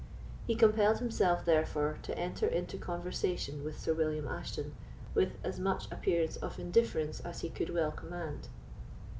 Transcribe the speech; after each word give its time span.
He 0.47 0.55
compelled 0.55 0.97
himself, 0.97 1.45
therefore, 1.45 1.99
to 2.01 2.17
enter 2.17 2.47
into 2.47 2.75
conversation 2.79 3.63
with 3.63 3.77
Sir 3.79 3.93
William 3.93 4.27
Ashton, 4.27 4.73
with 5.13 5.33
as 5.43 5.59
much 5.59 5.85
appearance 5.91 6.37
of 6.37 6.57
indifference 6.57 7.19
as 7.19 7.41
he 7.41 7.49
could 7.51 7.69
well 7.69 7.91
command. 7.91 8.47